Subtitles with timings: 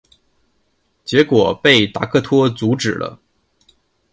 [1.05, 3.19] 结果被达克托阻止了。